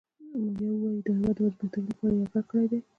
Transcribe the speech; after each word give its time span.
یا 0.59 0.69
ووایو 0.73 1.05
د 1.05 1.07
هیواد 1.17 1.35
د 1.37 1.39
وضع 1.43 1.55
بهترولو 1.59 1.89
لپاره 1.93 2.15
یرغل 2.21 2.43
کړی 2.49 2.65
دی. 2.71 2.79